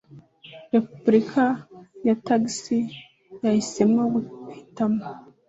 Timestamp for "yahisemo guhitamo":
3.43-5.03